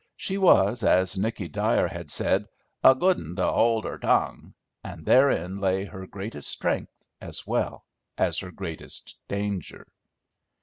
She 0.17 0.39
was, 0.39 0.83
as 0.83 1.15
Nicky 1.15 1.47
Dyer 1.47 1.87
had 1.87 2.09
said, 2.09 2.47
"a 2.83 2.95
good 2.95 3.17
un 3.17 3.35
to 3.35 3.45
'old 3.47 3.85
'er 3.85 3.99
tongue," 3.99 4.55
and 4.83 5.05
therein 5.05 5.59
lay 5.59 5.85
her 5.85 6.07
greatest 6.07 6.49
strength 6.49 7.07
as 7.21 7.45
well 7.45 7.85
as 8.17 8.39
her 8.39 8.49
greatest 8.49 9.19
danger. 9.27 9.85